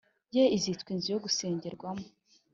Ye 0.35 0.43
izitwa 0.57 0.89
inzu 0.95 1.07
yo 1.13 1.19
gusengerwamo 1.25 2.05